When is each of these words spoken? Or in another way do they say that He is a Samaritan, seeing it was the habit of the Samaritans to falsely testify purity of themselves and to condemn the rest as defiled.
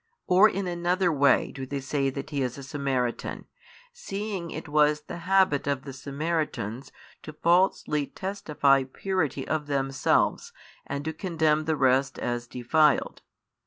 Or 0.25 0.49
in 0.49 0.65
another 0.65 1.11
way 1.11 1.51
do 1.51 1.67
they 1.67 1.79
say 1.79 2.09
that 2.09 2.31
He 2.31 2.41
is 2.41 2.57
a 2.57 2.63
Samaritan, 2.63 3.45
seeing 3.93 4.49
it 4.49 4.67
was 4.67 5.01
the 5.01 5.17
habit 5.29 5.67
of 5.67 5.83
the 5.83 5.93
Samaritans 5.93 6.91
to 7.21 7.33
falsely 7.33 8.07
testify 8.07 8.83
purity 8.83 9.47
of 9.47 9.67
themselves 9.67 10.53
and 10.87 11.05
to 11.05 11.13
condemn 11.13 11.65
the 11.65 11.75
rest 11.75 12.17
as 12.17 12.47
defiled. 12.47 13.21